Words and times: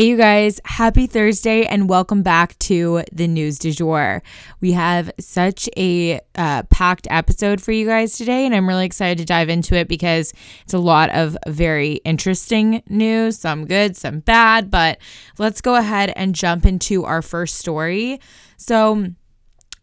Hey, 0.00 0.06
you 0.06 0.16
guys, 0.16 0.62
happy 0.64 1.06
Thursday 1.06 1.66
and 1.66 1.86
welcome 1.86 2.22
back 2.22 2.58
to 2.60 3.02
the 3.12 3.28
news 3.28 3.58
du 3.58 3.70
jour. 3.70 4.22
We 4.62 4.72
have 4.72 5.10
such 5.20 5.68
a 5.76 6.22
uh, 6.36 6.62
packed 6.70 7.06
episode 7.10 7.60
for 7.60 7.72
you 7.72 7.84
guys 7.84 8.16
today, 8.16 8.46
and 8.46 8.54
I'm 8.54 8.66
really 8.66 8.86
excited 8.86 9.18
to 9.18 9.26
dive 9.26 9.50
into 9.50 9.74
it 9.74 9.88
because 9.88 10.32
it's 10.62 10.72
a 10.72 10.78
lot 10.78 11.10
of 11.10 11.36
very 11.46 11.96
interesting 12.06 12.82
news, 12.88 13.38
some 13.38 13.66
good, 13.66 13.94
some 13.94 14.20
bad. 14.20 14.70
But 14.70 15.02
let's 15.36 15.60
go 15.60 15.74
ahead 15.74 16.14
and 16.16 16.34
jump 16.34 16.64
into 16.64 17.04
our 17.04 17.20
first 17.20 17.56
story. 17.56 18.20
So, 18.56 19.06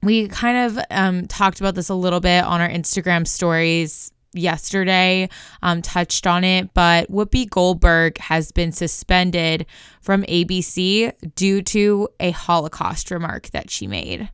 we 0.02 0.30
kind 0.30 0.58
of 0.58 0.84
um, 0.90 1.28
talked 1.28 1.60
about 1.60 1.76
this 1.76 1.90
a 1.90 1.96
little 1.96 2.22
bit 2.22 2.44
on 2.44 2.60
our 2.60 2.70
Instagram 2.70 3.28
stories 3.28 4.12
yesterday 4.38 5.30
um, 5.62 5.82
touched 5.82 6.28
on 6.28 6.44
it, 6.44 6.74
but 6.74 7.12
Whoopi 7.12 7.50
Goldberg 7.50 8.18
has 8.20 8.52
been 8.52 8.72
suspended 8.72 9.66
from 10.02 10.24
ABC 10.24 11.14
due 11.36 11.62
to 11.64 12.10
a 12.20 12.32
Holocaust 12.32 13.12
remark 13.12 13.50
that 13.50 13.70
she 13.70 13.88
made. 13.88 14.30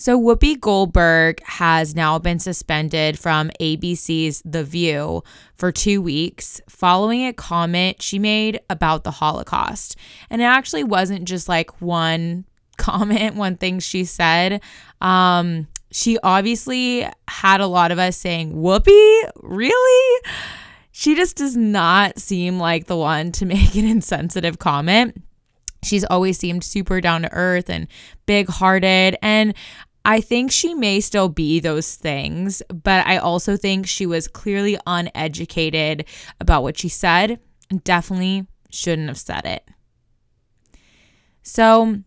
So, 0.00 0.16
Whoopi 0.16 0.60
Goldberg 0.60 1.42
has 1.42 1.96
now 1.96 2.20
been 2.20 2.38
suspended 2.38 3.18
from 3.18 3.50
ABC's 3.60 4.40
The 4.44 4.62
View 4.62 5.24
for 5.56 5.72
two 5.72 6.00
weeks 6.00 6.60
following 6.68 7.26
a 7.26 7.32
comment 7.32 8.00
she 8.00 8.20
made 8.20 8.60
about 8.70 9.02
the 9.02 9.10
Holocaust. 9.10 9.96
And 10.30 10.40
it 10.40 10.44
actually 10.44 10.84
wasn't 10.84 11.24
just 11.24 11.48
like 11.48 11.82
one 11.82 12.44
comment, 12.78 13.34
one 13.34 13.56
thing 13.56 13.80
she 13.80 14.04
said. 14.04 14.62
Um, 15.00 15.66
she 15.90 16.18
obviously 16.22 17.06
had 17.28 17.60
a 17.60 17.66
lot 17.66 17.90
of 17.92 17.98
us 17.98 18.16
saying, 18.16 18.54
Whoopi, 18.54 19.30
really? 19.36 20.22
She 20.92 21.14
just 21.14 21.36
does 21.36 21.56
not 21.56 22.18
seem 22.18 22.58
like 22.58 22.86
the 22.86 22.96
one 22.96 23.32
to 23.32 23.46
make 23.54 23.74
an 23.74 23.86
insensitive 23.86 24.58
comment. 24.58 25.22
She's 25.82 26.04
always 26.04 26.38
seemed 26.38 26.64
super 26.64 27.00
down 27.00 27.22
to 27.22 27.32
earth 27.32 27.70
and 27.70 27.86
big 28.26 28.48
hearted. 28.48 29.16
And 29.22 29.54
I 30.04 30.20
think 30.20 30.50
she 30.50 30.74
may 30.74 31.00
still 31.00 31.28
be 31.28 31.60
those 31.60 31.94
things, 31.94 32.62
but 32.68 33.06
I 33.06 33.18
also 33.18 33.56
think 33.56 33.86
she 33.86 34.06
was 34.06 34.26
clearly 34.26 34.78
uneducated 34.86 36.04
about 36.40 36.62
what 36.62 36.78
she 36.78 36.88
said. 36.88 37.38
And 37.70 37.84
definitely 37.84 38.46
shouldn't 38.70 39.08
have 39.08 39.18
said 39.18 39.44
it. 39.44 39.68
So, 41.42 42.02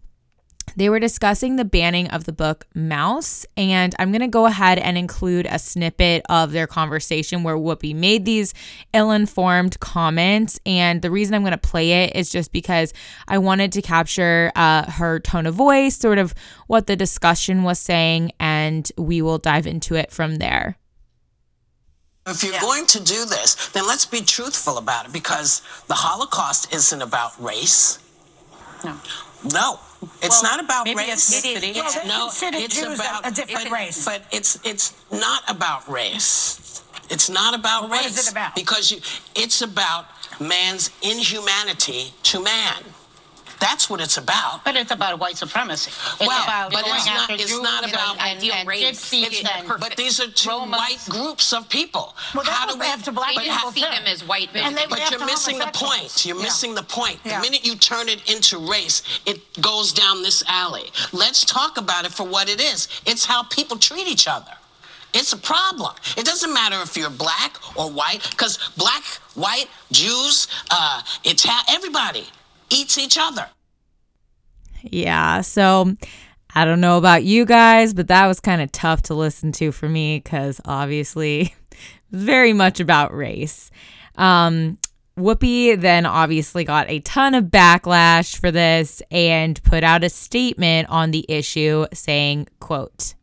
they 0.75 0.89
were 0.89 0.99
discussing 0.99 1.55
the 1.55 1.65
banning 1.65 2.07
of 2.09 2.25
the 2.25 2.31
book 2.31 2.65
Maus. 2.75 3.45
and 3.57 3.95
I'm 3.99 4.11
going 4.11 4.21
to 4.21 4.27
go 4.27 4.45
ahead 4.45 4.79
and 4.79 4.97
include 4.97 5.47
a 5.49 5.59
snippet 5.59 6.23
of 6.29 6.51
their 6.51 6.67
conversation 6.67 7.43
where 7.43 7.57
Whoopi 7.57 7.95
made 7.95 8.25
these 8.25 8.53
ill 8.93 9.11
informed 9.11 9.79
comments. 9.79 10.59
And 10.65 11.01
the 11.01 11.11
reason 11.11 11.35
I'm 11.35 11.41
going 11.41 11.51
to 11.51 11.57
play 11.57 12.03
it 12.03 12.15
is 12.15 12.29
just 12.29 12.51
because 12.51 12.93
I 13.27 13.37
wanted 13.37 13.71
to 13.73 13.81
capture 13.81 14.51
uh, 14.55 14.89
her 14.91 15.19
tone 15.19 15.45
of 15.45 15.55
voice, 15.55 15.97
sort 15.97 16.17
of 16.17 16.33
what 16.67 16.87
the 16.87 16.95
discussion 16.95 17.63
was 17.63 17.79
saying, 17.79 18.31
and 18.39 18.89
we 18.97 19.21
will 19.21 19.37
dive 19.37 19.67
into 19.67 19.95
it 19.95 20.11
from 20.11 20.37
there. 20.37 20.77
If 22.27 22.43
you're 22.43 22.53
yeah. 22.53 22.61
going 22.61 22.85
to 22.87 23.03
do 23.03 23.25
this, 23.25 23.69
then 23.69 23.87
let's 23.87 24.05
be 24.05 24.21
truthful 24.21 24.77
about 24.77 25.07
it 25.07 25.13
because 25.13 25.61
the 25.87 25.95
Holocaust 25.95 26.71
isn't 26.71 27.01
about 27.01 27.41
race. 27.41 27.97
No. 28.83 28.95
No. 29.43 29.79
It's 30.21 30.41
well, 30.41 30.57
not 30.57 30.63
about 30.63 30.87
race. 30.87 31.45
It 31.45 31.63
is. 31.63 31.75
Yeah, 31.75 32.07
no, 32.07 32.29
it's 32.31 32.75
Jews 32.75 32.99
about 32.99 33.27
a 33.27 33.31
different 33.31 33.67
it, 33.67 33.71
race. 33.71 34.03
But 34.03 34.23
it's 34.31 34.59
it's 34.65 34.95
not 35.11 35.43
about 35.47 35.87
race. 35.87 36.81
It's 37.09 37.29
not 37.29 37.53
about 37.53 37.83
well, 37.83 37.91
race. 37.91 38.01
What 38.01 38.11
is 38.11 38.27
it 38.27 38.31
about? 38.31 38.55
Because 38.55 38.91
you, 38.91 38.97
it's 39.35 39.61
about 39.61 40.05
man's 40.39 40.89
inhumanity 41.03 42.13
to 42.23 42.41
man. 42.41 42.83
That's 43.61 43.91
what 43.91 44.01
it's 44.01 44.17
about. 44.17 44.65
But 44.65 44.75
it's 44.75 44.89
about 44.89 45.19
white 45.19 45.37
supremacy. 45.37 45.91
It's 45.91 46.27
well, 46.27 46.43
about 46.43 46.73
but 46.73 46.83
it's 46.83 47.05
not, 47.05 47.29
it's 47.29 47.51
Jews 47.51 47.61
not 47.61 47.87
about 47.87 48.19
ideal 48.19 48.55
race. 48.65 49.13
but 49.79 49.95
these 49.95 50.19
are 50.19 50.29
two 50.31 50.49
Roma. 50.49 50.77
white 50.77 50.97
groups 51.07 51.53
of 51.53 51.69
people. 51.69 52.15
Well, 52.33 52.43
How 52.43 52.65
do 52.65 52.79
we 52.79 52.87
have 52.87 53.03
to 53.03 53.11
black 53.11 53.35
people 53.35 53.71
see 53.71 53.81
them 53.81 54.03
as 54.07 54.27
white 54.27 54.51
men. 54.51 54.75
But 54.89 55.11
you're 55.11 55.25
missing 55.25 55.59
the 55.59 55.69
point. 55.73 56.25
You're 56.25 56.37
yeah. 56.37 56.43
missing 56.43 56.73
the 56.73 56.81
point. 56.81 57.19
Yeah. 57.23 57.37
The 57.37 57.43
minute 57.43 57.63
you 57.63 57.75
turn 57.75 58.09
it 58.09 58.27
into 58.31 58.57
race, 58.57 59.03
it 59.27 59.39
goes 59.61 59.93
down 59.93 60.23
this 60.23 60.43
alley. 60.47 60.89
Let's 61.13 61.45
talk 61.45 61.77
about 61.77 62.05
it 62.05 62.11
for 62.11 62.25
what 62.25 62.49
it 62.49 62.59
is. 62.59 62.87
It's 63.05 63.25
how 63.25 63.43
people 63.43 63.77
treat 63.77 64.07
each 64.07 64.27
other. 64.27 64.51
It's 65.13 65.33
a 65.33 65.37
problem. 65.37 65.93
It 66.17 66.25
doesn't 66.25 66.51
matter 66.51 66.77
if 66.81 66.97
you're 66.97 67.09
black 67.11 67.57
or 67.77 67.91
white, 67.91 68.25
because 68.31 68.57
black, 68.75 69.03
white, 69.35 69.67
Jews, 69.91 70.47
uh, 70.71 71.01
Italian, 71.25 71.65
everybody 71.69 72.25
eats 72.71 72.97
each 72.97 73.17
other. 73.19 73.47
Yeah. 74.83 75.41
So 75.41 75.95
I 76.53 76.65
don't 76.65 76.81
know 76.81 76.97
about 76.97 77.23
you 77.23 77.45
guys, 77.45 77.93
but 77.93 78.07
that 78.07 78.27
was 78.27 78.39
kind 78.39 78.61
of 78.61 78.71
tough 78.71 79.03
to 79.03 79.13
listen 79.13 79.51
to 79.53 79.71
for 79.71 79.87
me 79.87 80.17
because 80.17 80.59
obviously 80.65 81.53
very 82.11 82.53
much 82.53 82.79
about 82.79 83.15
race. 83.15 83.71
Um, 84.15 84.77
Whoopi 85.17 85.79
then 85.79 86.05
obviously 86.05 86.63
got 86.63 86.89
a 86.89 86.99
ton 87.01 87.35
of 87.35 87.45
backlash 87.45 88.37
for 88.37 88.49
this 88.49 89.01
and 89.11 89.61
put 89.63 89.83
out 89.83 90.03
a 90.03 90.09
statement 90.09 90.89
on 90.89 91.11
the 91.11 91.25
issue 91.29 91.85
saying, 91.93 92.47
quote, 92.59 93.13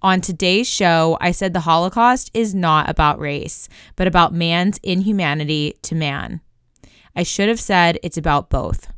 on 0.00 0.20
today's 0.20 0.68
show, 0.68 1.16
I 1.20 1.30
said 1.30 1.52
the 1.52 1.60
Holocaust 1.60 2.30
is 2.34 2.54
not 2.54 2.90
about 2.90 3.20
race, 3.20 3.68
but 3.94 4.08
about 4.08 4.34
man's 4.34 4.78
inhumanity 4.82 5.76
to 5.82 5.94
man. 5.94 6.40
I 7.14 7.22
should 7.22 7.48
have 7.48 7.60
said 7.60 7.98
it's 8.02 8.16
about 8.16 8.50
both. 8.50 8.92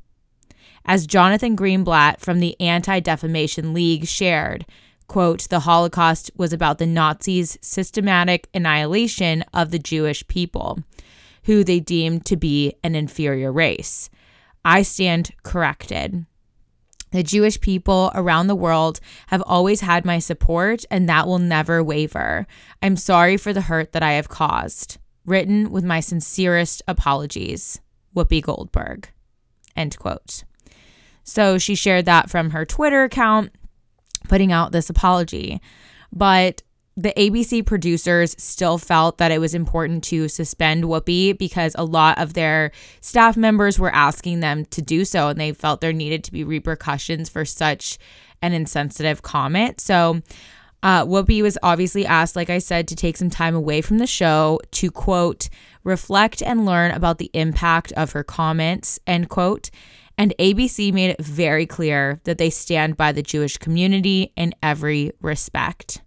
As 0.84 1.06
Jonathan 1.06 1.56
Greenblatt 1.56 2.20
from 2.20 2.40
the 2.40 2.58
Anti 2.60 3.00
Defamation 3.00 3.72
League 3.72 4.06
shared, 4.06 4.66
quote, 5.08 5.48
the 5.48 5.60
Holocaust 5.60 6.30
was 6.36 6.52
about 6.52 6.78
the 6.78 6.86
Nazis' 6.86 7.58
systematic 7.62 8.48
annihilation 8.52 9.44
of 9.54 9.70
the 9.70 9.78
Jewish 9.78 10.26
people, 10.28 10.78
who 11.44 11.64
they 11.64 11.80
deemed 11.80 12.26
to 12.26 12.36
be 12.36 12.74
an 12.82 12.94
inferior 12.94 13.50
race. 13.50 14.10
I 14.64 14.82
stand 14.82 15.30
corrected. 15.42 16.26
The 17.10 17.22
Jewish 17.22 17.60
people 17.60 18.10
around 18.14 18.48
the 18.48 18.56
world 18.56 18.98
have 19.28 19.42
always 19.46 19.82
had 19.82 20.04
my 20.04 20.18
support, 20.18 20.84
and 20.90 21.08
that 21.08 21.26
will 21.26 21.38
never 21.38 21.82
waver. 21.82 22.46
I'm 22.82 22.96
sorry 22.96 23.36
for 23.36 23.52
the 23.52 23.60
hurt 23.60 23.92
that 23.92 24.02
I 24.02 24.12
have 24.12 24.28
caused. 24.28 24.98
Written 25.24 25.70
with 25.70 25.84
my 25.84 26.00
sincerest 26.00 26.82
apologies. 26.88 27.80
Whoopi 28.14 28.42
Goldberg. 28.42 29.08
End 29.76 29.98
quote. 29.98 30.44
So 31.24 31.58
she 31.58 31.74
shared 31.74 32.04
that 32.04 32.30
from 32.30 32.50
her 32.50 32.64
Twitter 32.64 33.04
account, 33.04 33.52
putting 34.28 34.52
out 34.52 34.72
this 34.72 34.90
apology. 34.90 35.60
But 36.12 36.62
the 36.96 37.12
ABC 37.16 37.66
producers 37.66 38.36
still 38.38 38.78
felt 38.78 39.18
that 39.18 39.32
it 39.32 39.40
was 39.40 39.54
important 39.54 40.04
to 40.04 40.28
suspend 40.28 40.84
Whoopi 40.84 41.36
because 41.36 41.74
a 41.76 41.84
lot 41.84 42.18
of 42.18 42.34
their 42.34 42.70
staff 43.00 43.36
members 43.36 43.78
were 43.78 43.92
asking 43.92 44.40
them 44.40 44.64
to 44.66 44.80
do 44.80 45.04
so, 45.04 45.28
and 45.28 45.40
they 45.40 45.52
felt 45.52 45.80
there 45.80 45.92
needed 45.92 46.22
to 46.24 46.32
be 46.32 46.44
repercussions 46.44 47.28
for 47.28 47.44
such 47.44 47.98
an 48.42 48.52
insensitive 48.52 49.22
comment. 49.22 49.80
So, 49.80 50.22
uh, 50.84 51.06
Whoopi 51.06 51.42
was 51.42 51.56
obviously 51.62 52.04
asked, 52.04 52.36
like 52.36 52.50
I 52.50 52.58
said, 52.58 52.86
to 52.88 52.94
take 52.94 53.16
some 53.16 53.30
time 53.30 53.54
away 53.54 53.80
from 53.80 53.96
the 53.96 54.06
show 54.06 54.60
to 54.72 54.90
quote, 54.90 55.48
reflect 55.82 56.42
and 56.42 56.66
learn 56.66 56.90
about 56.90 57.16
the 57.16 57.30
impact 57.32 57.90
of 57.92 58.12
her 58.12 58.22
comments, 58.22 59.00
end 59.06 59.30
quote. 59.30 59.70
And 60.18 60.34
ABC 60.38 60.92
made 60.92 61.10
it 61.10 61.24
very 61.24 61.64
clear 61.64 62.20
that 62.24 62.36
they 62.36 62.50
stand 62.50 62.98
by 62.98 63.12
the 63.12 63.22
Jewish 63.22 63.56
community 63.56 64.32
in 64.36 64.54
every 64.62 65.12
respect. 65.22 66.02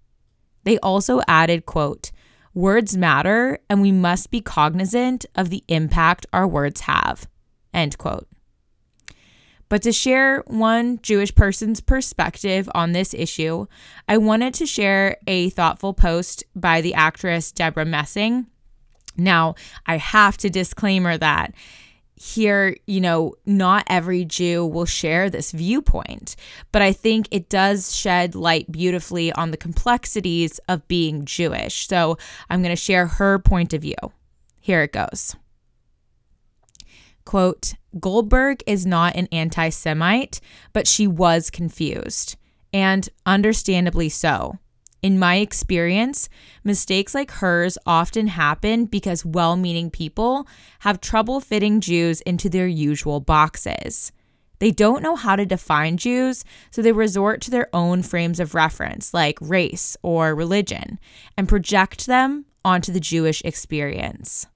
They 0.64 0.78
also 0.78 1.22
added, 1.28 1.66
quote, 1.66 2.12
Words 2.54 2.96
matter, 2.96 3.60
and 3.70 3.82
we 3.82 3.92
must 3.92 4.30
be 4.30 4.42
cognizant 4.42 5.26
of 5.34 5.50
the 5.50 5.64
impact 5.68 6.28
our 6.32 6.48
words 6.48 6.82
have. 6.82 7.28
End 7.74 7.98
quote. 7.98 8.28
But 9.70 9.82
to 9.84 9.92
share 9.92 10.44
one 10.48 11.00
Jewish 11.02 11.34
person's 11.36 11.82
perspective 11.82 12.70
on 12.74 12.92
this 12.92 13.14
issue, 13.14 13.68
I 14.08 14.18
wanted 14.18 14.54
to 14.56 14.66
share 14.66 15.18
a 15.28 15.50
thoughtful 15.50 15.94
post 15.94 16.44
by 16.56 16.82
the 16.82 16.94
actress 16.94 17.52
Deborah 17.52 17.86
Messing. 17.86 18.48
Now, 19.18 19.56
I 19.86 19.98
have 19.98 20.38
to 20.38 20.50
disclaimer 20.50 21.18
that 21.18 21.54
here, 22.16 22.76
you 22.88 23.00
know, 23.00 23.36
not 23.46 23.84
every 23.88 24.26
Jew 24.26 24.66
will 24.66 24.86
share 24.86 25.30
this 25.30 25.52
viewpoint, 25.52 26.36
but 26.72 26.82
I 26.82 26.92
think 26.92 27.28
it 27.30 27.48
does 27.48 27.96
shed 27.96 28.34
light 28.34 28.72
beautifully 28.72 29.32
on 29.34 29.52
the 29.52 29.58
complexities 29.58 30.60
of 30.68 30.88
being 30.88 31.26
Jewish. 31.26 31.88
So 31.88 32.18
I'm 32.50 32.64
going 32.64 32.76
to 32.76 32.82
share 32.82 33.06
her 33.06 33.38
point 33.38 33.74
of 33.74 33.84
view. 33.84 33.96
Here 34.60 34.82
it 34.82 34.94
goes. 34.94 35.36
Quote 37.28 37.74
Goldberg 38.00 38.64
is 38.66 38.86
not 38.86 39.18
an 39.18 39.28
anti 39.34 39.68
Semite, 39.68 40.40
but 40.72 40.88
she 40.88 41.08
was 41.08 41.50
confused, 41.50 42.38
and 42.72 43.10
understandably 43.26 44.08
so. 44.08 44.60
In 45.04 45.20
my 45.20 45.36
experience, 45.36 46.30
mistakes 46.64 47.14
like 47.14 47.30
hers 47.32 47.78
often 47.86 48.28
happen 48.28 48.86
because 48.86 49.26
well 49.26 49.58
meaning 49.58 49.92
people 49.92 50.48
have 50.80 51.02
trouble 51.02 51.42
fitting 51.42 51.82
Jews 51.82 52.22
into 52.22 52.48
their 52.48 52.66
usual 52.66 53.20
boxes. 53.20 54.14
They 54.60 54.72
don't 54.72 55.04
know 55.04 55.18
how 55.18 55.36
to 55.36 55.46
define 55.46 55.98
Jews, 55.98 56.46
so 56.72 56.82
they 56.82 56.94
resort 56.94 57.42
to 57.42 57.52
their 57.52 57.68
own 57.74 58.04
frames 58.04 58.40
of 58.40 58.56
reference, 58.56 59.14
like 59.14 59.38
race 59.42 59.98
or 60.02 60.34
religion, 60.34 60.98
and 61.38 61.50
project 61.50 62.06
them 62.06 62.46
onto 62.64 62.94
the 62.94 63.02
Jewish 63.02 63.42
experience. 63.44 64.48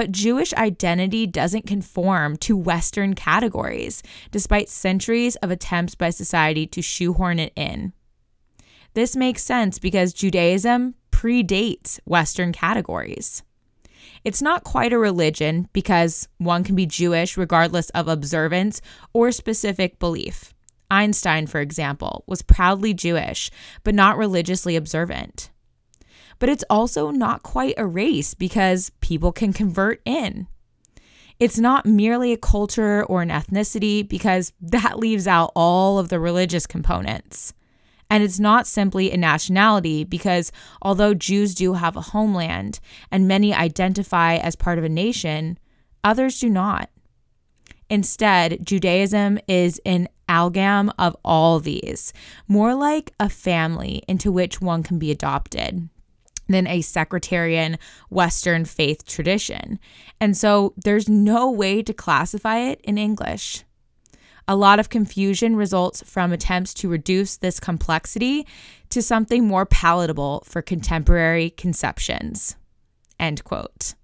But 0.00 0.12
Jewish 0.12 0.54
identity 0.54 1.26
doesn't 1.26 1.66
conform 1.66 2.38
to 2.38 2.56
Western 2.56 3.12
categories, 3.12 4.02
despite 4.30 4.70
centuries 4.70 5.36
of 5.36 5.50
attempts 5.50 5.94
by 5.94 6.08
society 6.08 6.66
to 6.68 6.80
shoehorn 6.80 7.38
it 7.38 7.52
in. 7.54 7.92
This 8.94 9.14
makes 9.14 9.44
sense 9.44 9.78
because 9.78 10.14
Judaism 10.14 10.94
predates 11.10 12.00
Western 12.06 12.50
categories. 12.50 13.42
It's 14.24 14.40
not 14.40 14.64
quite 14.64 14.94
a 14.94 14.98
religion 14.98 15.68
because 15.74 16.28
one 16.38 16.64
can 16.64 16.74
be 16.74 16.86
Jewish 16.86 17.36
regardless 17.36 17.90
of 17.90 18.08
observance 18.08 18.80
or 19.12 19.30
specific 19.30 19.98
belief. 19.98 20.54
Einstein, 20.90 21.46
for 21.46 21.60
example, 21.60 22.24
was 22.26 22.40
proudly 22.40 22.94
Jewish, 22.94 23.50
but 23.84 23.94
not 23.94 24.16
religiously 24.16 24.76
observant. 24.76 25.50
But 26.40 26.48
it's 26.48 26.64
also 26.68 27.10
not 27.10 27.44
quite 27.44 27.74
a 27.76 27.86
race 27.86 28.34
because 28.34 28.90
people 29.00 29.30
can 29.30 29.52
convert 29.52 30.02
in. 30.04 30.48
It's 31.38 31.58
not 31.58 31.86
merely 31.86 32.32
a 32.32 32.38
culture 32.38 33.04
or 33.04 33.22
an 33.22 33.28
ethnicity 33.28 34.06
because 34.06 34.52
that 34.60 34.98
leaves 34.98 35.26
out 35.26 35.52
all 35.54 35.98
of 35.98 36.08
the 36.08 36.18
religious 36.18 36.66
components. 36.66 37.52
And 38.10 38.24
it's 38.24 38.40
not 38.40 38.66
simply 38.66 39.10
a 39.10 39.16
nationality 39.16 40.02
because 40.02 40.50
although 40.82 41.14
Jews 41.14 41.54
do 41.54 41.74
have 41.74 41.96
a 41.96 42.00
homeland 42.00 42.80
and 43.10 43.28
many 43.28 43.54
identify 43.54 44.36
as 44.36 44.56
part 44.56 44.78
of 44.78 44.84
a 44.84 44.88
nation, 44.88 45.58
others 46.02 46.40
do 46.40 46.50
not. 46.50 46.90
Instead, 47.88 48.64
Judaism 48.64 49.38
is 49.46 49.80
an 49.84 50.08
amalgam 50.28 50.92
of 50.98 51.16
all 51.24 51.60
these, 51.60 52.12
more 52.48 52.74
like 52.74 53.12
a 53.20 53.28
family 53.28 54.02
into 54.08 54.32
which 54.32 54.60
one 54.60 54.82
can 54.82 54.98
be 54.98 55.10
adopted 55.10 55.88
than 56.50 56.66
a 56.66 56.80
sectarian 56.80 57.78
Western 58.10 58.64
faith 58.64 59.06
tradition. 59.06 59.78
And 60.20 60.36
so 60.36 60.74
there's 60.76 61.08
no 61.08 61.50
way 61.50 61.82
to 61.82 61.92
classify 61.92 62.58
it 62.58 62.80
in 62.82 62.98
English. 62.98 63.64
A 64.48 64.56
lot 64.56 64.80
of 64.80 64.88
confusion 64.88 65.54
results 65.54 66.02
from 66.04 66.32
attempts 66.32 66.74
to 66.74 66.88
reduce 66.88 67.36
this 67.36 67.60
complexity 67.60 68.46
to 68.88 69.00
something 69.00 69.46
more 69.46 69.64
palatable 69.64 70.42
for 70.44 70.60
contemporary 70.60 71.50
conceptions. 71.50 72.56
End 73.18 73.44
quote. 73.44 73.94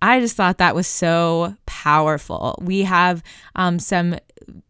I 0.00 0.20
just 0.20 0.34
thought 0.34 0.58
that 0.58 0.74
was 0.74 0.86
so 0.86 1.56
powerful. 1.66 2.58
We 2.62 2.82
have 2.82 3.22
um, 3.54 3.78
some, 3.78 4.16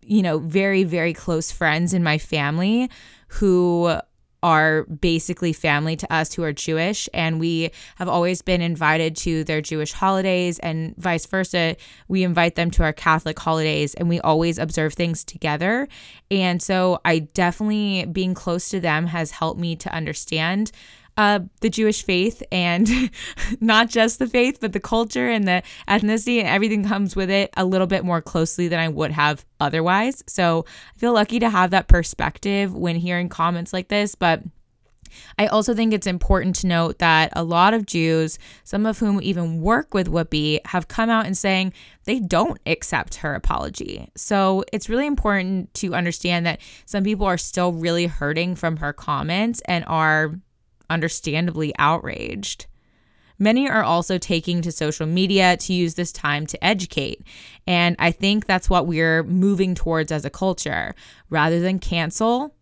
you 0.02 0.22
know, 0.22 0.38
very, 0.38 0.82
very 0.82 1.12
close 1.12 1.52
friends 1.52 1.94
in 1.94 2.02
my 2.02 2.18
family 2.18 2.90
who 3.28 3.94
are 4.42 4.84
basically 4.84 5.52
family 5.52 5.96
to 5.96 6.12
us 6.12 6.32
who 6.32 6.42
are 6.42 6.52
Jewish, 6.52 7.08
and 7.12 7.40
we 7.40 7.70
have 7.96 8.08
always 8.08 8.42
been 8.42 8.60
invited 8.60 9.16
to 9.16 9.44
their 9.44 9.60
Jewish 9.60 9.92
holidays, 9.92 10.58
and 10.60 10.96
vice 10.96 11.26
versa. 11.26 11.76
We 12.08 12.22
invite 12.22 12.54
them 12.54 12.70
to 12.72 12.82
our 12.82 12.92
Catholic 12.92 13.38
holidays, 13.38 13.94
and 13.94 14.08
we 14.08 14.20
always 14.20 14.58
observe 14.58 14.94
things 14.94 15.24
together. 15.24 15.88
And 16.30 16.62
so, 16.62 17.00
I 17.04 17.20
definitely 17.20 18.06
being 18.06 18.34
close 18.34 18.68
to 18.70 18.80
them 18.80 19.06
has 19.06 19.30
helped 19.32 19.60
me 19.60 19.76
to 19.76 19.92
understand 19.92 20.72
uh, 21.20 21.40
the 21.60 21.68
Jewish 21.68 22.02
faith 22.02 22.42
and 22.50 22.88
not 23.60 23.90
just 23.90 24.18
the 24.18 24.26
faith, 24.26 24.56
but 24.58 24.72
the 24.72 24.80
culture 24.80 25.28
and 25.28 25.46
the 25.46 25.62
ethnicity 25.86 26.38
and 26.38 26.48
everything 26.48 26.82
comes 26.82 27.14
with 27.14 27.28
it 27.28 27.50
a 27.58 27.64
little 27.66 27.86
bit 27.86 28.06
more 28.06 28.22
closely 28.22 28.68
than 28.68 28.78
I 28.78 28.88
would 28.88 29.10
have 29.10 29.44
otherwise. 29.60 30.24
So 30.26 30.64
I 30.96 30.98
feel 30.98 31.12
lucky 31.12 31.38
to 31.40 31.50
have 31.50 31.72
that 31.72 31.88
perspective 31.88 32.74
when 32.74 32.96
hearing 32.96 33.28
comments 33.28 33.74
like 33.74 33.88
this, 33.88 34.14
but. 34.14 34.42
I 35.40 35.48
also 35.48 35.74
think 35.74 35.92
it's 35.92 36.06
important 36.06 36.54
to 36.56 36.68
note 36.68 37.00
that 37.00 37.32
a 37.34 37.42
lot 37.42 37.74
of 37.74 37.84
Jews, 37.84 38.38
some 38.62 38.86
of 38.86 39.00
whom 39.00 39.20
even 39.20 39.60
work 39.60 39.92
with 39.92 40.06
Whoopi, 40.06 40.64
have 40.66 40.86
come 40.86 41.10
out 41.10 41.26
and 41.26 41.36
saying 41.36 41.72
they 42.04 42.20
don't 42.20 42.60
accept 42.64 43.16
her 43.16 43.34
apology. 43.34 44.08
So 44.16 44.62
it's 44.72 44.88
really 44.88 45.08
important 45.08 45.74
to 45.74 45.94
understand 45.94 46.46
that 46.46 46.60
some 46.86 47.02
people 47.02 47.26
are 47.26 47.38
still 47.38 47.72
really 47.72 48.06
hurting 48.06 48.54
from 48.54 48.76
her 48.76 48.92
comments 48.92 49.60
and 49.66 49.84
are 49.88 50.36
understandably 50.90 51.72
outraged. 51.78 52.66
Many 53.38 53.70
are 53.70 53.82
also 53.82 54.18
taking 54.18 54.60
to 54.62 54.70
social 54.70 55.06
media 55.06 55.56
to 55.56 55.72
use 55.72 55.94
this 55.94 56.12
time 56.12 56.46
to 56.48 56.62
educate. 56.62 57.22
And 57.66 57.96
I 57.98 58.10
think 58.10 58.44
that's 58.44 58.68
what 58.68 58.86
we're 58.86 59.22
moving 59.22 59.74
towards 59.74 60.12
as 60.12 60.26
a 60.26 60.30
culture. 60.30 60.94
Rather 61.30 61.58
than 61.58 61.78
cancel, 61.78 62.54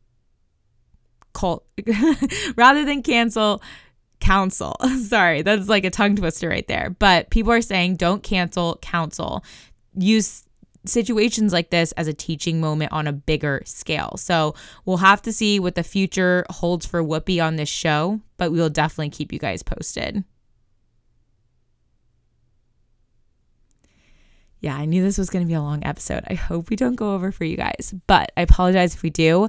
cult, 1.32 1.66
rather 2.56 2.84
than 2.84 3.02
cancel, 3.02 3.60
counsel. 4.20 4.76
Sorry, 5.02 5.42
that's 5.42 5.68
like 5.68 5.84
a 5.84 5.90
tongue 5.90 6.14
twister 6.14 6.48
right 6.48 6.66
there. 6.68 6.94
But 6.98 7.30
people 7.30 7.52
are 7.52 7.60
saying 7.60 7.96
don't 7.96 8.22
cancel, 8.22 8.78
counsel. 8.80 9.44
Use 9.96 10.44
situations 10.86 11.52
like 11.52 11.70
this 11.70 11.92
as 11.92 12.08
a 12.08 12.14
teaching 12.14 12.60
moment 12.60 12.92
on 12.92 13.06
a 13.06 13.12
bigger 13.12 13.62
scale. 13.64 14.16
So 14.16 14.54
we'll 14.84 14.98
have 14.98 15.22
to 15.22 15.32
see 15.32 15.60
what 15.60 15.74
the 15.74 15.82
future 15.82 16.44
holds 16.50 16.86
for 16.86 17.02
Whoopi 17.02 17.44
on 17.44 17.56
this 17.56 17.68
show, 17.68 18.20
but 18.36 18.52
we 18.52 18.58
will 18.58 18.70
definitely 18.70 19.10
keep 19.10 19.32
you 19.32 19.38
guys 19.38 19.62
posted. 19.62 20.24
Yeah, 24.60 24.76
I 24.76 24.86
knew 24.86 25.02
this 25.02 25.18
was 25.18 25.30
going 25.30 25.44
to 25.44 25.48
be 25.48 25.54
a 25.54 25.62
long 25.62 25.84
episode. 25.84 26.24
I 26.26 26.34
hope 26.34 26.68
we 26.68 26.76
don't 26.76 26.96
go 26.96 27.14
over 27.14 27.30
for 27.30 27.44
you 27.44 27.56
guys, 27.56 27.94
but 28.06 28.32
I 28.36 28.42
apologize 28.42 28.94
if 28.94 29.02
we 29.02 29.10
do. 29.10 29.48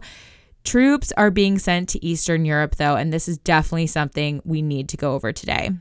Troops 0.63 1.11
are 1.17 1.31
being 1.31 1.57
sent 1.57 1.89
to 1.89 2.05
Eastern 2.05 2.45
Europe, 2.45 2.75
though, 2.75 2.95
and 2.95 3.11
this 3.11 3.27
is 3.27 3.37
definitely 3.39 3.87
something 3.87 4.41
we 4.43 4.61
need 4.61 4.89
to 4.89 4.97
go 4.97 5.13
over 5.13 5.31
today. 5.31 5.71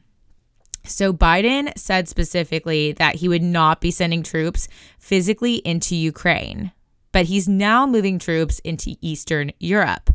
So 0.89 1.13
Biden 1.13 1.77
said 1.77 2.09
specifically 2.09 2.93
that 2.93 3.17
he 3.17 3.29
would 3.29 3.43
not 3.43 3.81
be 3.81 3.91
sending 3.91 4.23
troops 4.23 4.69
physically 4.99 5.57
into 5.57 5.95
Ukraine, 5.95 6.73
but 7.13 7.27
he's 7.27 7.49
now 7.49 7.87
moving 7.87 8.19
troops 8.19 8.59
into 8.61 8.97
Eastern 9.01 9.53
Europe. 9.61 10.11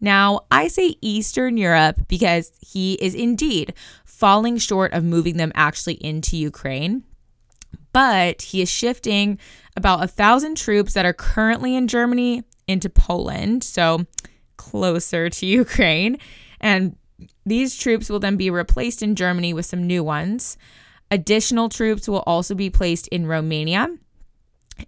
Now, 0.00 0.40
I 0.50 0.68
say 0.68 0.96
Eastern 1.00 1.56
Europe 1.56 2.00
because 2.08 2.52
he 2.60 2.94
is 2.94 3.14
indeed 3.14 3.74
falling 4.04 4.58
short 4.58 4.92
of 4.92 5.04
moving 5.04 5.36
them 5.36 5.52
actually 5.54 5.94
into 5.94 6.36
Ukraine, 6.36 7.04
but 7.92 8.42
he 8.42 8.60
is 8.60 8.68
shifting 8.68 9.38
about 9.76 10.02
a 10.02 10.08
thousand 10.08 10.56
troops 10.56 10.94
that 10.94 11.06
are 11.06 11.12
currently 11.12 11.76
in 11.76 11.88
Germany 11.88 12.42
into 12.66 12.90
Poland, 12.90 13.64
so 13.64 14.04
closer 14.56 15.30
to 15.30 15.46
Ukraine, 15.62 16.18
and 16.60 16.96
these 17.44 17.76
troops 17.76 18.10
will 18.10 18.18
then 18.18 18.36
be 18.36 18.50
replaced 18.50 19.02
in 19.02 19.14
Germany 19.14 19.54
with 19.54 19.66
some 19.66 19.86
new 19.86 20.02
ones. 20.02 20.56
Additional 21.10 21.68
troops 21.68 22.08
will 22.08 22.24
also 22.26 22.54
be 22.54 22.70
placed 22.70 23.08
in 23.08 23.26
Romania. 23.26 23.88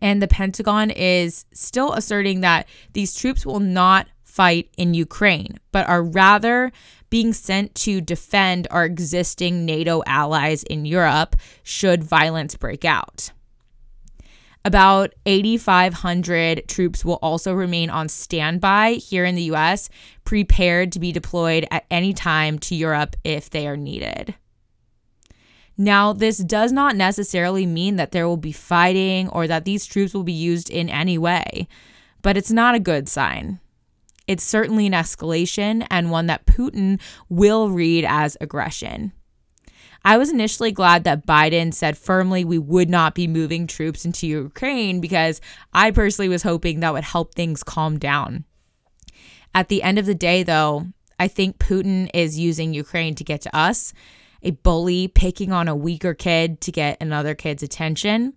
And 0.03 0.21
the 0.21 0.29
Pentagon 0.29 0.91
is 0.91 1.47
still 1.53 1.93
asserting 1.93 2.41
that 2.43 2.69
these 2.93 3.15
troops 3.15 3.47
will 3.47 3.61
not 3.61 4.09
fight 4.25 4.69
in 4.77 4.95
Ukraine, 4.95 5.59
but 5.73 5.89
are 5.89 6.03
rather 6.03 6.71
being 7.11 7.33
sent 7.33 7.75
to 7.75 8.01
defend 8.01 8.69
our 8.71 8.85
existing 8.85 9.65
NATO 9.65 10.03
allies 10.07 10.63
in 10.65 10.85
Europe 10.85 11.37
should 11.63 12.05
violence 12.05 12.55
break 12.55 12.85
out. 12.85 13.33
About 14.69 15.15
8,500 15.25 16.69
troops 16.69 17.03
will 17.03 17.19
also 17.23 17.55
remain 17.55 17.89
on 17.89 18.11
standby 18.11 18.93
here 19.01 19.25
in 19.25 19.35
the 19.35 19.45
US, 19.55 19.89
prepared 20.25 20.93
to 20.93 21.01
be 21.01 21.11
deployed 21.11 21.67
at 21.71 21.87
any 21.91 22.13
time 22.13 22.59
to 22.59 22.75
Europe 22.75 23.17
if 23.25 23.49
they 23.49 23.67
are 23.67 23.79
needed. 23.79 24.35
Now, 25.79 26.13
this 26.13 26.37
does 26.37 26.71
not 26.71 26.97
necessarily 26.97 27.65
mean 27.65 27.97
that 27.97 28.13
there 28.13 28.29
will 28.29 28.37
be 28.37 28.53
fighting 28.53 29.31
or 29.31 29.47
that 29.47 29.65
these 29.65 29.87
troops 29.87 30.13
will 30.13 30.23
be 30.23 30.35
used 30.35 30.69
in 30.69 30.91
any 30.91 31.17
way, 31.17 31.67
but 32.21 32.37
it's 32.37 32.53
not 32.53 32.75
a 32.75 32.79
good 32.79 33.09
sign. 33.09 33.61
It's 34.27 34.45
certainly 34.45 34.87
an 34.87 34.93
escalation 34.93 35.87
and 35.91 36.11
one 36.11 36.27
that 36.27 36.45
Putin 36.45 37.01
will 37.31 37.71
read 37.71 38.05
as 38.07 38.37
aggression. 38.39 39.15
I 40.05 40.17
was 40.17 40.31
initially 40.31 40.73
glad 40.73 41.05
that 41.05 41.27
Biden 41.27 41.75
said 41.75 41.99
firmly 41.99 42.45
we 42.45 42.59
would 42.59 42.89
not 42.89 43.15
be 43.15 43.27
moving 43.27 43.67
troops 43.67 44.05
into 44.05 44.27
Ukraine 44.27 45.01
because 45.01 45.41
I 45.73 45.91
personally 45.91 46.29
was 46.29 46.43
hoping 46.43 46.81
that 46.81 46.93
would 46.93 47.05
help 47.05 47.35
things 47.35 47.63
calm 47.63 47.99
down. 47.99 48.45
At 49.55 49.69
the 49.69 49.83
end 49.83 49.99
of 49.99 50.07
the 50.07 50.15
day, 50.15 50.43
though, 50.43 50.87
I 51.19 51.29
think 51.29 51.59
Putin 51.59 52.09
is 52.15 52.39
using 52.39 52.75
Ukraine 52.75 53.15
to 53.17 53.25
get 53.25 53.41
to 53.43 53.57
us, 53.57 53.93
a 54.43 54.53
bully 54.53 55.09
picking 55.09 55.53
on 55.53 55.67
a 55.67 55.75
weaker 55.75 56.15
kid 56.15 56.61
to 56.63 56.73
get 56.73 56.97
another 57.01 57.35
kid's 57.35 57.63
attention. 57.63 58.35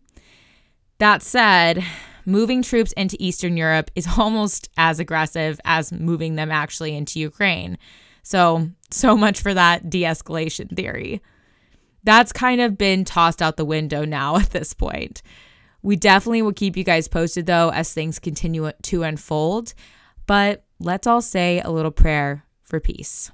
That 0.97 1.21
said, 1.21 1.83
moving 2.25 2.63
troops 2.63 2.91
into 2.93 3.17
Eastern 3.19 3.55
Europe 3.55 3.91
is 3.95 4.07
almost 4.17 4.69
as 4.77 4.99
aggressive 4.99 5.59
as 5.63 5.91
moving 5.91 6.35
them 6.35 6.51
actually 6.51 6.95
into 6.95 7.19
Ukraine. 7.19 7.77
So, 8.23 8.69
so 8.89 9.15
much 9.15 9.41
for 9.41 9.53
that 9.53 9.89
de 9.89 10.03
escalation 10.03 10.75
theory. 10.75 11.21
That's 12.03 12.31
kind 12.31 12.61
of 12.61 12.77
been 12.77 13.05
tossed 13.05 13.41
out 13.41 13.57
the 13.57 13.65
window 13.65 14.05
now 14.05 14.35
at 14.37 14.51
this 14.51 14.73
point. 14.73 15.21
We 15.83 15.95
definitely 15.95 16.41
will 16.41 16.53
keep 16.53 16.77
you 16.77 16.83
guys 16.83 17.07
posted 17.07 17.45
though 17.45 17.69
as 17.69 17.93
things 17.93 18.19
continue 18.19 18.71
to 18.83 19.03
unfold. 19.03 19.73
But 20.27 20.63
let's 20.79 21.07
all 21.07 21.21
say 21.21 21.61
a 21.61 21.71
little 21.71 21.91
prayer 21.91 22.45
for 22.63 22.79
peace. 22.79 23.31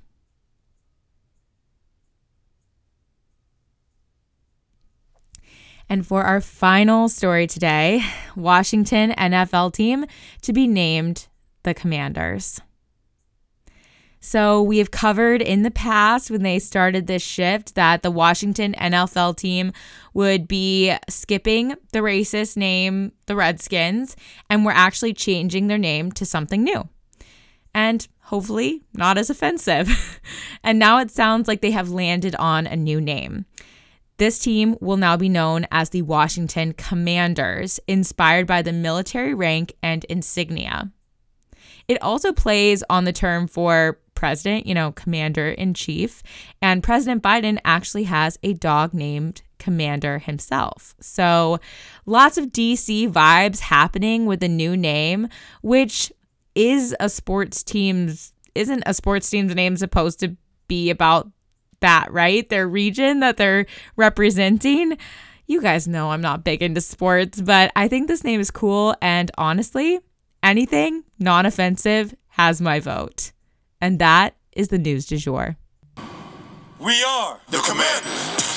And 5.90 6.06
for 6.06 6.24
our 6.24 6.42
final 6.42 7.08
story 7.08 7.48
today, 7.48 8.04
Washington 8.36 9.12
NFL 9.12 9.74
team 9.74 10.06
to 10.42 10.52
be 10.52 10.68
named 10.68 11.28
the 11.64 11.74
Commanders. 11.74 12.60
So, 14.20 14.62
we 14.62 14.80
have 14.80 14.92
covered 14.92 15.42
in 15.42 15.62
the 15.62 15.72
past 15.72 16.32
when 16.32 16.44
they 16.44 16.60
started 16.60 17.08
this 17.08 17.22
shift 17.22 17.76
that 17.76 18.02
the 18.02 18.12
Washington 18.12 18.74
NFL 18.74 19.38
team 19.38 19.72
would 20.14 20.48
be 20.48 20.94
skipping 21.08 21.76
the 21.92 22.00
racist 22.00 22.58
name, 22.58 23.12
the 23.28 23.36
Redskins, 23.36 24.16
and 24.50 24.66
we're 24.66 24.72
actually 24.72 25.14
changing 25.14 25.68
their 25.68 25.78
name 25.78 26.12
to 26.14 26.26
something 26.26 26.64
new. 26.64 26.90
And 27.74 28.08
hopefully 28.22 28.84
not 28.94 29.18
as 29.18 29.30
offensive. 29.30 30.20
and 30.64 30.80
now 30.80 31.00
it 31.00 31.12
sounds 31.12 31.48
like 31.48 31.62
they 31.62 31.72
have 31.72 31.90
landed 31.90 32.36
on 32.36 32.68
a 32.68 32.76
new 32.76 33.00
name. 33.00 33.46
This 34.18 34.40
team 34.40 34.76
will 34.82 34.98
now 34.98 35.16
be 35.16 35.30
known 35.30 35.68
as 35.72 35.92
the 35.92 36.02
Washington 36.02 36.74
Commanders, 36.74 37.80
inspired 37.88 38.48
by 38.48 38.64
the 38.64 38.74
military 38.74 39.36
rank 39.36 39.74
and 39.84 40.04
insignia. 40.06 40.92
It 41.88 42.02
also 42.02 42.34
plays 42.34 42.84
on 42.90 43.06
the 43.06 43.14
term 43.14 43.48
for 43.48 44.00
president, 44.18 44.66
you 44.66 44.74
know, 44.74 44.92
commander 44.94 45.48
in 45.48 45.76
chief. 45.76 46.24
And 46.60 46.82
President 46.82 47.22
Biden 47.22 47.60
actually 47.64 48.06
has 48.06 48.40
a 48.42 48.54
dog 48.54 48.92
named 48.94 49.44
Commander 49.60 50.18
himself. 50.18 50.96
So 51.00 51.60
lots 52.08 52.38
of 52.38 52.48
DC 52.48 53.12
vibes 53.12 53.60
happening 53.60 54.26
with 54.26 54.42
a 54.42 54.48
new 54.48 54.76
name, 54.76 55.30
which 55.62 56.12
is 56.56 56.96
a 57.00 57.10
sports 57.10 57.64
team's, 57.64 58.34
isn't 58.56 58.82
a 58.88 58.96
sports 58.96 59.30
team's 59.30 59.54
name 59.54 59.78
supposed 59.78 60.20
to 60.22 60.36
be 60.68 60.90
about 60.90 61.30
that, 61.82 62.12
right? 62.12 62.50
Their 62.50 62.68
region 62.68 63.20
that 63.20 63.38
they're 63.38 63.68
representing. 63.98 64.98
You 65.46 65.62
guys 65.62 65.88
know 65.88 66.10
I'm 66.10 66.22
not 66.22 66.44
big 66.44 66.64
into 66.64 66.82
sports, 66.82 67.40
but 67.40 67.72
I 67.76 67.88
think 67.88 68.08
this 68.08 68.24
name 68.24 68.40
is 68.40 68.50
cool. 68.50 68.96
And 69.00 69.30
honestly, 69.38 70.00
anything 70.42 71.04
non 71.20 71.46
offensive 71.46 72.16
has 72.30 72.60
my 72.60 72.80
vote. 72.80 73.32
And 73.80 74.00
that 74.00 74.36
is 74.54 74.70
the 74.70 74.78
news 74.78 75.06
du 75.06 75.18
jour. 75.18 75.58
We 76.80 77.04
are 77.04 77.40
the 77.50 77.60
commanders. 77.60 78.57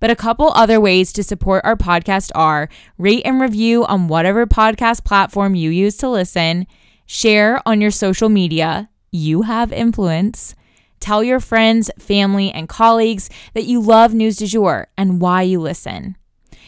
But 0.00 0.10
a 0.10 0.16
couple 0.16 0.52
other 0.54 0.80
ways 0.80 1.12
to 1.12 1.22
support 1.22 1.64
our 1.64 1.76
podcast 1.76 2.30
are 2.34 2.68
rate 2.98 3.22
and 3.24 3.40
review 3.40 3.84
on 3.86 4.08
whatever 4.08 4.46
podcast 4.46 5.04
platform 5.04 5.54
you 5.54 5.70
use 5.70 5.96
to 5.98 6.08
listen, 6.08 6.66
share 7.06 7.60
on 7.64 7.80
your 7.80 7.90
social 7.90 8.28
media, 8.28 8.90
you 9.10 9.42
have 9.42 9.72
influence, 9.72 10.54
tell 11.00 11.22
your 11.22 11.40
friends, 11.40 11.90
family, 11.98 12.50
and 12.50 12.68
colleagues 12.68 13.30
that 13.54 13.64
you 13.64 13.80
love 13.80 14.12
News 14.12 14.36
du 14.36 14.46
Jour 14.46 14.88
and 14.98 15.20
why 15.20 15.42
you 15.42 15.60
listen. 15.60 16.16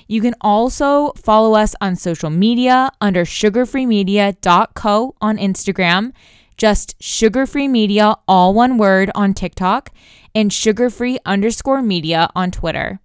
You 0.06 0.20
can 0.20 0.34
also 0.40 1.12
follow 1.12 1.54
us 1.54 1.74
on 1.80 1.96
social 1.96 2.30
media 2.30 2.90
under 3.00 3.24
sugarfreemedia.co 3.24 5.14
on 5.20 5.38
Instagram 5.38 6.12
just 6.56 6.94
sugar 7.02 7.46
free 7.46 7.68
media, 7.68 8.16
all 8.26 8.54
one 8.54 8.78
word 8.78 9.10
on 9.14 9.34
TikTok, 9.34 9.90
and 10.34 10.52
sugar 10.52 10.90
free 10.90 11.18
underscore 11.24 11.82
media 11.82 12.28
on 12.34 12.50
Twitter. 12.50 12.98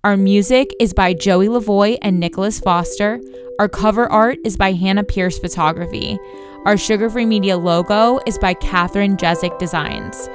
Our 0.04 0.18
music 0.18 0.74
is 0.80 0.96
by 0.96 1.14
Joey 1.14 1.48
Lavoy 1.48 1.96
and 2.02 2.20
Nicholas 2.20 2.60
Foster. 2.60 3.22
Our 3.60 3.70
cover 3.70 4.12
art 4.12 4.40
is 4.44 4.58
by 4.58 4.74
Hannah 4.74 5.04
Pierce 5.04 5.38
Photography. 5.38 6.18
Our 6.66 6.76
Sugar 6.76 7.08
Free 7.08 7.28
Media 7.28 7.56
logo 7.56 8.20
is 8.26 8.40
by 8.40 8.56
Catherine 8.56 9.16
Jezik 9.16 9.60
Designs. 9.60 10.28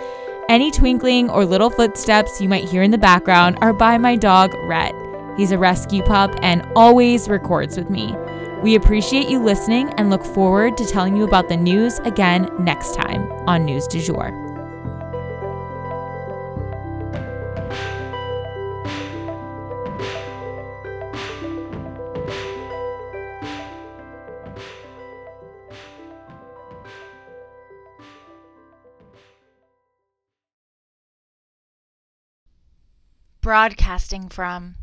Any 0.48 0.70
twinkling 0.70 1.28
or 1.30 1.44
little 1.44 1.70
footsteps 1.70 2.40
you 2.40 2.48
might 2.48 2.68
hear 2.68 2.84
in 2.84 2.92
the 2.92 2.96
background 2.96 3.58
are 3.60 3.72
by 3.72 3.98
my 3.98 4.14
dog, 4.14 4.54
Rhett. 4.68 4.94
He's 5.36 5.50
a 5.50 5.58
rescue 5.58 6.04
pup 6.04 6.30
and 6.42 6.64
always 6.76 7.28
records 7.28 7.76
with 7.76 7.90
me. 7.90 8.14
We 8.62 8.76
appreciate 8.76 9.28
you 9.28 9.40
listening 9.40 9.88
and 9.94 10.10
look 10.10 10.24
forward 10.24 10.76
to 10.76 10.86
telling 10.86 11.16
you 11.16 11.24
about 11.24 11.48
the 11.48 11.56
news 11.56 11.98
again 12.04 12.48
next 12.60 12.94
time 12.94 13.28
on 13.48 13.64
News 13.64 13.88
du 13.88 14.00
Jour. 14.00 14.45
broadcasting 33.46 34.28
from. 34.28 34.74